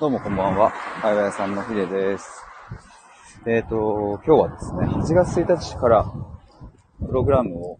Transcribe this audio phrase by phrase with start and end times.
[0.00, 0.72] どうもこんばんは。
[1.02, 2.44] あややさんのひでです。
[3.46, 6.04] えっ、ー、と、今日はですね、8月1日から
[7.04, 7.78] プログラムを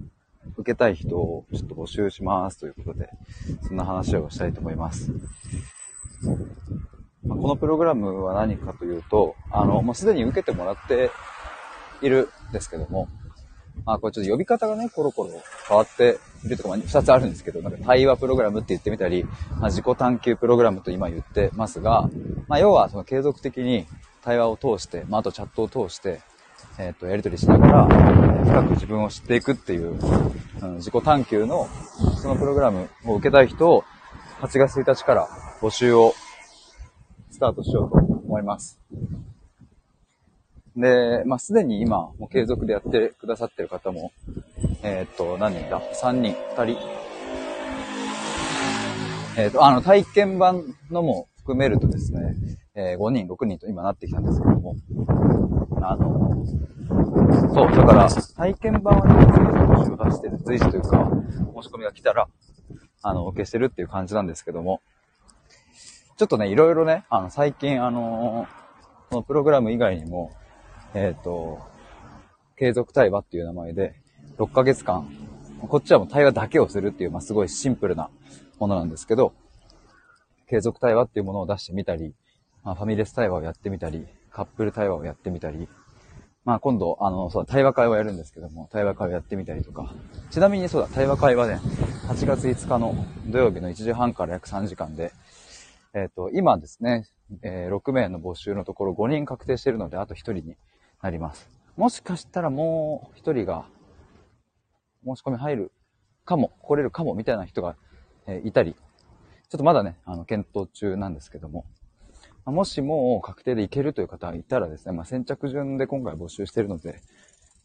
[0.57, 3.09] 受けたい人をちょっと募集しますということで、
[3.69, 5.12] そんな話をしたいと思います。
[7.25, 11.12] まこのプログラムは何かというと、あの、もうすでに受けてもらって
[12.03, 13.07] いるんですけども、
[13.89, 15.30] まあ、これちょっと呼び方がね、コロコロ
[15.66, 19.25] 変わっているとか、まあ、2つあるんですけど、なんか対話プログラムって言ってみたり、
[19.59, 22.11] まあ、自己探求プログラムと今言ってますが、
[22.49, 23.86] まあ、要はその継続的に
[24.22, 26.21] 対話を通して、まあ、あとチャットを通して、
[26.79, 27.86] えっ、ー、と、やり取りしながら、
[28.44, 29.99] 深く自分を知っていくっていう、
[30.61, 31.66] うん、自己探求の、
[32.20, 33.84] そのプログラムを受けたい人を、
[34.42, 35.28] 8月1日から
[35.62, 36.12] 募集を
[37.30, 38.78] スタートしようと思います。
[40.78, 44.12] で、まあ、すでに今、もう継続でやってくださってる方も、
[44.84, 46.78] えー、っと、何人だ ?3 人 ?2 人
[49.36, 52.36] えー、っと、あの、体験版のも含めるとですね、
[52.77, 54.77] えー、5人、6人と今なってきたんですけども、
[55.83, 56.44] あの、
[57.52, 61.11] そう、だから、体験版はね、随時募集を出してる、随時というか、
[61.61, 62.28] 申し込みが来たら、
[63.02, 64.80] あの、受けしてるっていう感じなんですけども、
[66.17, 68.47] ちょっとね、いろいろね、あの、最近、あの
[69.11, 70.30] このプログラム以外にも、
[70.94, 71.61] えっ、ー、と、
[72.56, 73.94] 継続対話っていう名前で、
[74.39, 75.08] 6ヶ月間、
[75.69, 78.11] こっちはもう対話だけをするっていう、まあ、すごいシンプルな
[78.58, 79.33] ものなんですけど、
[80.48, 82.14] 継続対話っていうものを出してみたり、
[82.64, 85.69] まあ、ファミレス対話をやってみたり、カップル対話をやってみたり、
[86.45, 89.92] まあ今度、あの、そう、対話会をやるんですけども、対話会をやってみたりとか、
[90.30, 91.61] ちなみにそうだ、対話会はね、
[92.08, 92.95] 8月5日の
[93.27, 95.12] 土曜日の1時半から約3時間で、
[95.92, 97.06] えっ、ー、と、今ですね、
[97.42, 100.56] えー、6名の募集のところ5人確定してるので、あと1人に
[101.02, 101.48] なります。
[101.77, 103.66] もしかしたらもう一人が
[105.05, 105.72] 申し込み入る
[106.24, 107.77] かも、来れるかもみたいな人が、
[108.27, 111.64] えいたり、ちょっとまだね、あの、検討中なんですけども、
[112.44, 117.00] もしも確定でいけるという方がいたらですね、まあ、先着順で今回募集してるので、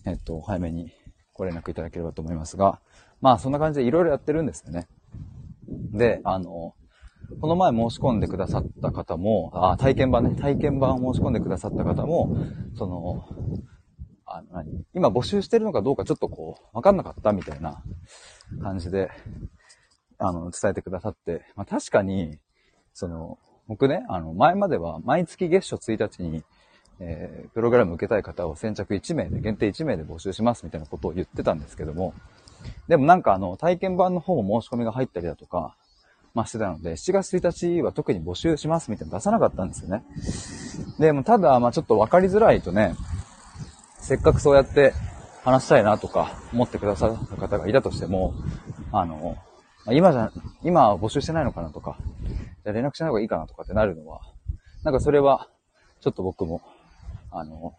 [0.05, 0.93] えっと、早めに
[1.33, 2.79] ご連絡いただければと思いますが、
[3.21, 4.87] まあそんな感じでいろいろやってるんですよね。
[5.93, 6.75] で、あの、
[7.39, 12.35] この前申し込んでくださった方も、あ、体験版ね、体験版を申し込んでくださった方も、
[12.77, 13.25] その、
[14.25, 17.83] あの何、今募集してるのかどうかちょっとこう、わかんなかったみたいな
[18.61, 19.09] 感じで、
[20.17, 22.39] あの、伝えてくださって、まあ確かに、
[22.93, 26.43] その、僕ね、あの、前までは毎月月初1日に、
[26.99, 32.13] えー、プログラム受けたい方を先着1名で、限定1名で募集しますみたいなことを言ってたんですけども、
[32.87, 35.75] でもなんかあの、体験版の方も申し込みが入ったりだとか、
[36.33, 40.03] まあ、してたので、7月1日は特に募集しますみたいなの出さなかったんですよね。
[40.99, 42.95] でも、ただ、まあ、ちょっと分かりづらいとね、
[43.99, 44.93] せっかくそうやって
[45.43, 48.33] 話したいなとか思ってくださった方がいたとしても、
[48.91, 49.37] あの、
[49.91, 50.31] 今じゃ、
[50.63, 51.97] 今は募集してないのかなとか、
[52.63, 54.21] じゃ連絡しない方がいいかなとかってなるのは、
[54.83, 55.49] なんかそれは、
[56.01, 56.61] ちょっと僕も、
[57.31, 57.75] あの、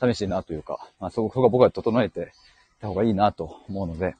[0.00, 2.32] 寂しいなというか、まあ、そこが僕は整えて
[2.78, 4.16] いた方がいいなと思うので、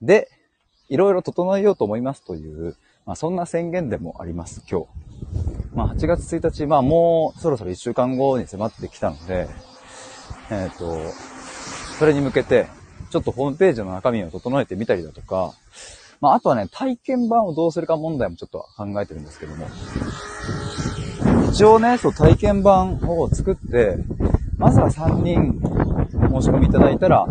[0.00, 0.28] で、
[0.88, 2.76] いろいろ整えようと思いますという、
[3.06, 4.86] まあ、そんな宣言でもあります、今日。
[5.74, 9.48] まあ、8月1日、まあ、もうそろそろ1週間後に迫ってきたので、
[10.50, 10.98] えっ、ー、と、
[11.98, 12.66] それに向けて、
[13.10, 15.52] ちょっとホームページの中身を整えてみたりだとか、
[16.20, 19.66] まあ、あとはね、体験版をどうするか問題もちょっと考えてるんですけども、
[21.50, 23.98] 一応ね、そう、体験版を作って、
[24.56, 27.26] まずは3人申し込みいただいたら、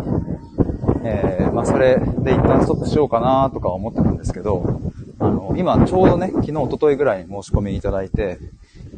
[1.04, 4.80] えー、まあ、それで一旦ストップしようかなとか思ってたんですけど、
[5.18, 8.38] あの、今ちょうどね、昨日、一昨日ぐらいに申し込みいただいて、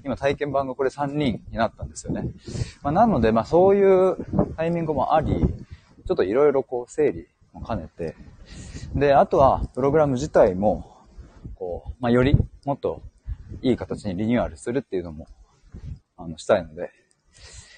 [0.04, 2.28] 今体験版がこれ3人になったんですよね。
[2.82, 4.16] まあ、なので、まあ、そういう
[4.56, 5.34] タイミングもあり、
[6.06, 8.14] ちょっといろいろこう整理も兼ねて、
[8.94, 10.90] で、あとはプログラム自体も、
[11.54, 12.36] こう、まあ、より
[12.66, 13.00] もっと
[13.62, 15.26] いい形にリニューアルするっていうのも、
[16.18, 16.90] あの、したいので、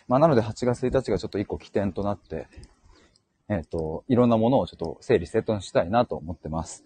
[0.09, 2.49] まあ、なので8月1日がちょっと一個起点となって、
[3.49, 6.85] えっ、ー、と、いろんなものをちょっと整理整頓したいなと思ってます。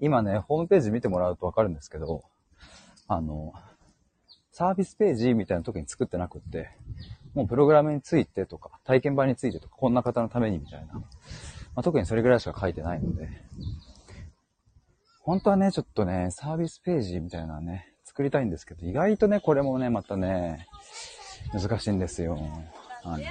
[0.00, 2.24] 今ね、ホームページ見てもらうとわかるんですけど、
[3.08, 3.52] あの、
[4.52, 6.70] サービスページみたいな時に作ってなくって、
[7.34, 10.94] もうプログラムについてとか、体験版についてとか、こんな方のためにみたいな。
[10.94, 11.02] ま
[11.76, 13.28] あ、特にそれぐらいしか書いてないので、
[15.20, 20.66] 本当はね、ちょっとね、サービスページみたいなね、作りたいんですけど、意外とね、これもね、またね、
[21.52, 22.38] 難しいんですよ。
[23.04, 23.24] あの、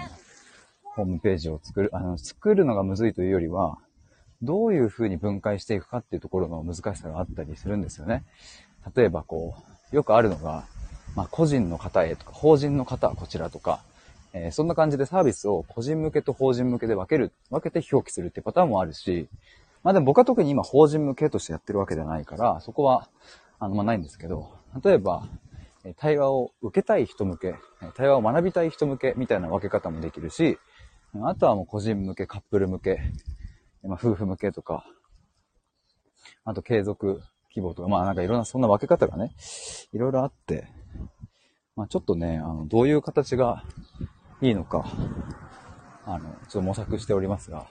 [0.97, 3.77] ホームページを作る、あの、作るのがむずいというよりは、
[4.41, 8.23] どういう風に分解していくかっていうところの難しさがあったりするんですよね。
[8.95, 9.55] 例えばこ
[9.91, 10.65] う、よくあるのが、
[11.15, 13.81] まあ、個人の方へとか、法人の方はこちらとか、
[14.33, 19.29] えー、そんな感じでサービスを個人向けと法人向けで分ける、分けて表記するっていうパターンもあるし、
[19.83, 23.07] まあでも僕は特に今法人向けとしてやってるわけではないから、そこは、
[23.59, 24.51] あの、まあ、ないんですけど、
[24.83, 25.23] 例えば、
[25.95, 27.55] 対話を受けたい人向け、
[27.95, 30.57] 対話を学びたい人向けみたいな分け方もできるし、
[31.23, 32.99] あとはもう個人向け、カップル向け、
[33.83, 34.85] まあ、夫婦向けとか、
[36.43, 39.31] あと継続希望とか、まあなんかいろんなそんな分け方がね、
[39.93, 40.67] いろいろあって、
[41.75, 43.63] まあちょっとね、あの、どういう形が
[44.41, 44.85] いいのか、
[46.05, 47.67] あの、ちょっと模索しておりますが、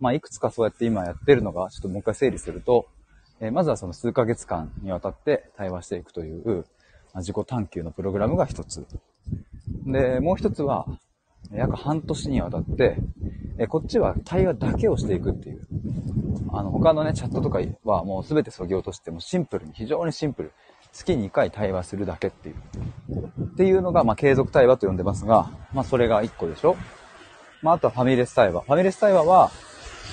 [0.00, 2.88] まあいくつかそうやって今やってるのが、ちょっともう一回整理すると、
[3.40, 6.66] えー、まずはその数ヶ月間にわたって対話していくという、
[7.16, 8.86] 自己探求のプログラムが一つ。
[9.86, 10.86] で、もう一つは、
[11.52, 12.96] 約半年にわたって、
[13.58, 15.60] えこっちは対話だけをしていくっていう。
[16.52, 20.52] あの、他のね、チャットとかはもう全て削ぎ落としてもシンプルに、非常にシンプル。
[20.92, 22.56] 月2回対話するだけっていう。
[23.42, 26.76] っていうのが、まあ、継続対話と呼んでますが、まあ、それが1個でしょ。
[27.62, 28.62] まあ、あとはファミレス対話。
[28.62, 29.50] ファミレス対話は、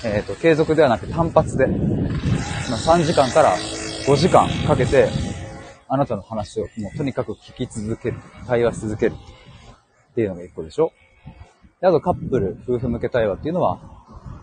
[0.04, 1.78] えっ、ー、と、継続ではなく単発で、まあ、
[2.78, 3.56] 3時間から
[4.06, 5.08] 5時間かけて、
[5.88, 8.18] あなたの話をもうとにかく聞き続ける。
[8.46, 9.14] 対話し続ける。
[10.10, 10.92] っていうのが1個でしょ。
[11.80, 13.78] で、あとカップル、夫婦向け対話っていうのは、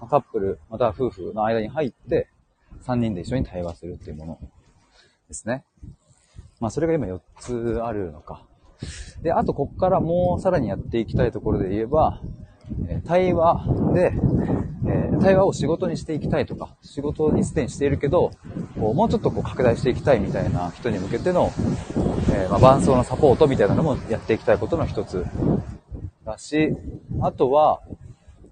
[0.10, 2.30] カップル、または夫婦の間に入って、
[2.86, 4.40] 3人で一緒に対話するっていうもの
[5.28, 5.64] ですね。
[6.60, 8.46] まあ、それが今4つあるのか。
[9.22, 12.22] で、あと、こっからもうさらにやっていきたいところで言えば、
[13.06, 14.14] 対話で、
[14.86, 18.32] え対話を仕事にしていきたいとか、仕事にすでにしているけど、
[18.80, 21.52] こうもうちょっとこう拡大していきたいみたいな人に向けての、
[22.34, 25.26] えー、ま、伴奏のサポートみたいなのもやっていきたいことの一つ
[26.26, 26.76] だし、
[27.24, 27.82] あとは、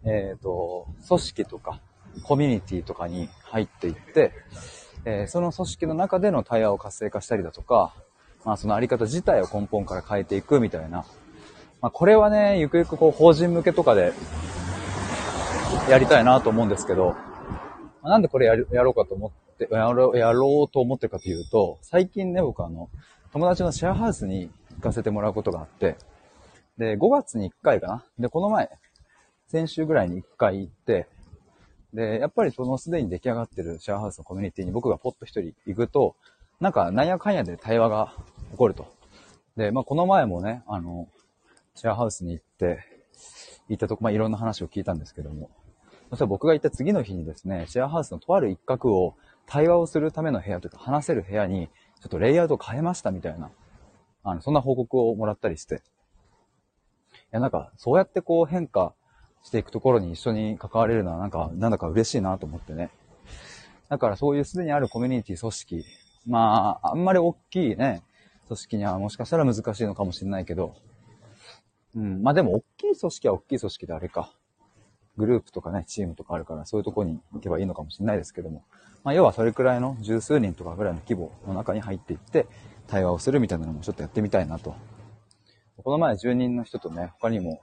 [0.06, 1.82] えっ、ー、と、組織とか、
[2.24, 4.32] コミュニティとかに入っていって、
[5.04, 7.94] えー、その組織の中での対話を活性化したりだとか、
[8.46, 11.06] まあそのあり方自体を根本から変えていくみたいな。
[11.82, 14.14] まあこれはね、ゆくゆくこう法人向けとかで
[15.90, 17.18] やりたいなと思うんですけど、
[18.04, 22.90] なんでこれややろうかと思って、やろう、やろうと思ってるかというと、最近ね、僕あの、
[23.34, 25.98] 友達のシェアハウスに行かせてもらうことがあって、
[26.81, 28.04] で、5月に1回かな。
[28.18, 28.68] で、この前、
[29.50, 31.07] 先週ぐらいに1回行って、
[31.94, 36.16] で、やっぱりそのすでに出来上がってるシェアハウスのコミュニティに僕がポッと一人行くと、
[36.60, 38.16] なんかなんやかんやで対話が
[38.50, 38.88] 起こると。
[39.57, 41.07] で、まあこの前もね、あの、
[41.75, 42.80] シェアハウスに行って、
[43.69, 45.51] 行ったとこ、まあいろんな話を聞いたんですけども、
[46.10, 49.13] そしたら僕が行った次の日にですね、シェアハウスのとある一角を
[49.45, 51.68] 対話をするための部屋というか話せる部屋に、
[52.01, 53.51] ちょっとレイアウトを変えましたみたいな、
[54.24, 55.84] あの、そんな報告をもらったりして、
[57.31, 58.94] や、なんか、そうやってこう変化
[59.44, 62.92] していくところに一緒に関われるのは、なんか、なんだか嬉しいなと思ってね。
[63.89, 65.86] だからそういうすでにあるコミュニティ組織、
[66.28, 68.04] まあ、あんまり大きいね、
[68.48, 70.75] 組織にはもしかしたら難しいのかもしれないけど、
[71.95, 74.31] うん、まあでも大きい組織は大きい組織であれか。
[75.18, 78.63] グループとかね、チームとかあるから、そういうとこに行けばいいのかもしれないですけども。
[79.04, 82.48] まあ要はそれくらいの十数人とかぐらいの規模の中に入っていって、
[82.88, 84.75] 対話をするみたいなのもちょっとやってみたいなと
[85.83, 87.62] この前住人の人とね、他にも、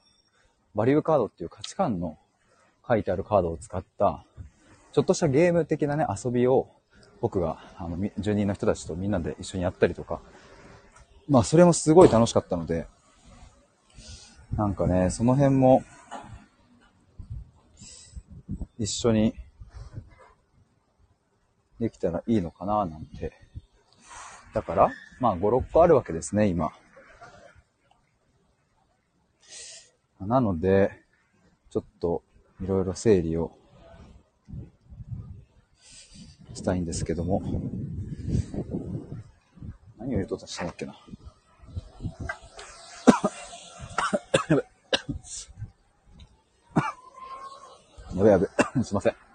[0.74, 2.18] バリューカードっていう価値観の
[2.86, 4.24] 書いてあるカードを使った、
[4.92, 6.68] ちょっとしたゲーム的なね、遊びを、
[7.20, 10.20] 僕が、あの、住人の人たちとみんなで一緒にやったりとか、
[11.28, 12.86] まあ、それもすごい楽しかったので、
[14.56, 15.82] なんかね、その辺も、
[18.78, 19.34] 一緒に
[21.80, 23.32] できたらいいのかななんて。
[24.54, 24.90] だから、
[25.20, 26.72] まあ5、6個あるわけですね、今。
[30.20, 30.90] なので、
[31.70, 32.22] ちょっと
[32.60, 33.52] いろいろ整理を
[36.54, 37.42] したいんですけども、
[39.98, 40.96] 何を言うとしたんだっけな。
[44.48, 44.64] やべ。
[48.16, 48.48] やべやべ。
[48.82, 49.27] すいません。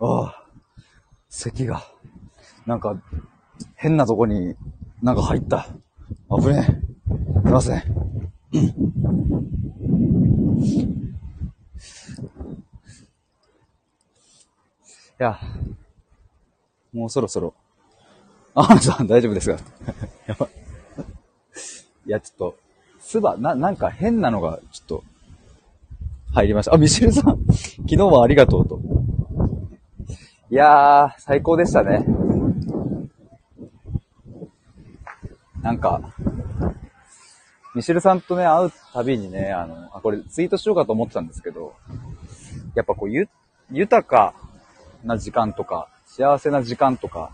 [0.00, 0.44] ああ、
[1.28, 1.82] 咳が。
[2.66, 2.96] なんか、
[3.76, 4.56] 変なとこに
[5.02, 5.68] なんか入った。
[6.30, 6.94] 危ねえ。
[7.42, 7.82] すいません。
[15.16, 15.38] いや、
[16.92, 17.54] もうそろそろ。
[18.54, 19.58] あ、さん大丈夫ですか
[20.26, 20.48] やばい。
[22.06, 22.56] いや、ちょっと、
[23.00, 25.04] スバ、な、なんか変なのが、ちょっと、
[26.32, 26.74] 入りました。
[26.74, 28.80] あ、ミシェルさん、昨日はありがとうと。
[30.54, 32.04] いやー、最高でしたね。
[35.60, 36.14] なんか、
[37.74, 41.74] ミシェルさんとね、会うたびにね、あの、あ、これツイートしようかと思ってたんですけど、
[42.76, 43.28] やっぱこう、ゆ、
[43.72, 44.32] 豊か
[45.02, 47.32] な時間とか、幸せな時間とか、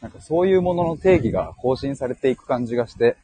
[0.00, 3.16] なんかそういうものの定義が更新されていく感じがして、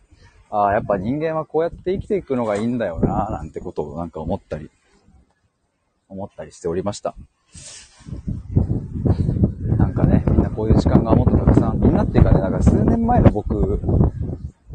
[0.51, 4.73] ああ、やっぱ人間はこうやって生きていくのがいいんだよな、なんてことをなんか思ったり、
[6.09, 7.15] 思ったりしておりました。
[9.77, 13.81] なんかね、みんなこういう時間がもっとたくさん、みんなっていうかね、なんか数年前の僕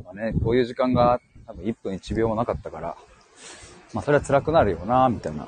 [0.03, 2.97] はね、こういう時間が多分1分1秒もなかったから、
[3.93, 5.47] まあそれは辛くなるよな、みたいな。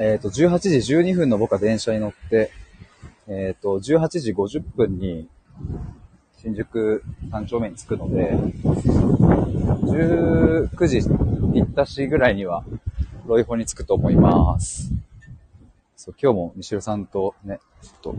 [0.00, 2.50] えっ、ー、と、18時12分の僕は電車に乗って、
[3.34, 5.26] えっ、ー、と、18時50分に
[6.36, 8.32] 新宿3丁目に着くので、
[9.82, 12.62] 19時行ったしぐらいには
[13.26, 14.92] ロイホに着くと思います。
[15.96, 18.16] そう、今日も西尾さんとね、ちょっと、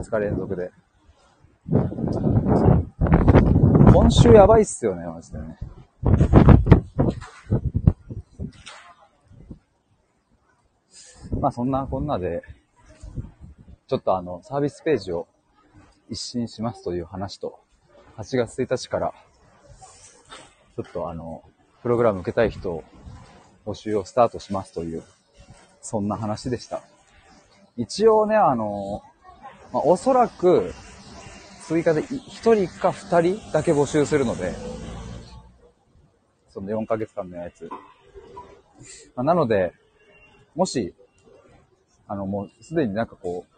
[0.00, 0.72] 2日連続で。
[3.92, 5.56] 今週やばいっすよね、マジでね。
[11.40, 12.42] まあそんなこんなで、
[13.88, 15.28] ちょっとあの、サービスページを
[16.10, 17.60] 一新しますという話と、
[18.16, 19.14] 8月1日から、
[20.74, 21.44] ちょっとあの、
[21.82, 22.82] プログラム受けたい人を
[23.64, 25.04] 募集をスタートしますという、
[25.80, 26.82] そんな話でした。
[27.76, 29.02] 一応ね、あの、
[29.72, 30.74] まあ、おそらく、
[31.68, 34.52] 追加で1人か2人だけ募集するので、
[36.48, 37.68] その4ヶ月間のやつ。
[39.14, 39.74] まあ、なので、
[40.56, 40.92] もし、
[42.08, 43.55] あの、もうすでになんかこう、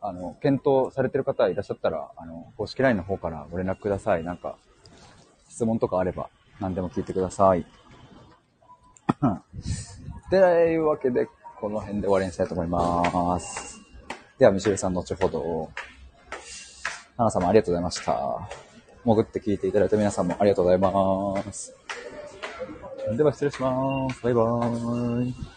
[0.00, 4.24] あの、検討されてる方いらっしゃったら、あの、公式 LINE の方からご連絡ください。
[4.24, 4.56] なんか、
[5.48, 6.28] 質問とかあれば
[6.60, 7.66] 何でも聞いてください。
[10.30, 11.28] というわけで、
[11.60, 13.80] この辺で終わりにしたいと思います。
[14.38, 15.70] では、ミシェルさん、後ほど。
[17.16, 18.48] 花様ありがとうございました。
[19.04, 21.74] 潜って聞いていただいた皆さんもありがとうございます。
[23.16, 24.22] では失礼します。
[24.22, 25.55] バイバーイ。